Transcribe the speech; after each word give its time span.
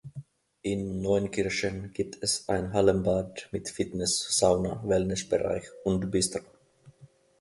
In 0.63 1.03
Neunkirchen 1.03 1.93
gibt 1.93 2.17
es 2.23 2.49
ein 2.49 2.73
Hallenbad 2.73 3.49
mit 3.51 3.69
Fitness-, 3.69 4.35
Sauna-, 4.35 4.81
Wellnessbereich 4.83 5.67
und 5.83 6.09
Bistro. 6.09 6.41